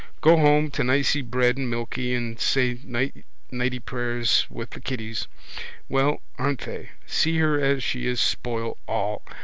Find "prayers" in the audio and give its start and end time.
3.85-4.47